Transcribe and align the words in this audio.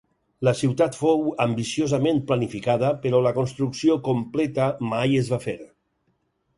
La 0.47 0.53
ciutat 0.59 0.95
fou 0.99 1.21
ambiciosament 1.45 2.23
planificada 2.33 2.91
però 3.05 3.23
la 3.27 3.35
construcció 3.39 4.01
completa 4.11 4.73
mai 4.95 5.19
es 5.25 5.35
va 5.37 5.45
fer. 5.49 5.59